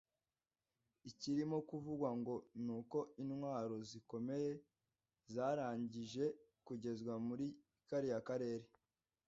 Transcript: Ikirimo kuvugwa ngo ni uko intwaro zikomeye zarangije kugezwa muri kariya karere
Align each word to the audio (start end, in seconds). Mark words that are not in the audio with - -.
Ikirimo 1.09 1.57
kuvugwa 1.69 2.09
ngo 2.19 2.35
ni 2.65 2.71
uko 2.79 2.97
intwaro 3.21 3.75
zikomeye 3.89 4.51
zarangije 5.33 6.25
kugezwa 6.65 7.13
muri 7.27 7.47
kariya 7.87 8.19
karere 8.27 8.65